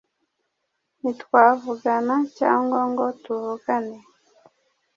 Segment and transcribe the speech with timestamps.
[0.99, 3.97] ntitwavugana cyangwa ngo tuvugane